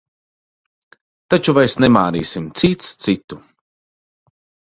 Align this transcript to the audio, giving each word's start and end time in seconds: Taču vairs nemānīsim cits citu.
Taču 1.33 1.53
vairs 1.57 1.75
nemānīsim 1.83 2.49
cits 2.61 2.89
citu. 3.07 3.41